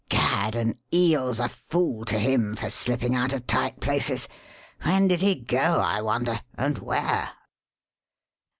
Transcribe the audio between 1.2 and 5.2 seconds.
a fool to him for slipping out of tight places. When